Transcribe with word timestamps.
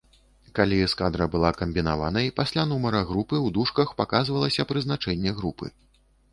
Калі 0.59 0.77
эскадра 0.85 1.27
была 1.35 1.51
камбінаванай, 1.59 2.33
пасля 2.41 2.65
нумара 2.71 3.03
групы 3.11 3.35
ў 3.45 3.59
дужках 3.61 3.95
паказвалася 4.03 4.69
прызначэнне 4.73 5.39
групы. 5.41 5.75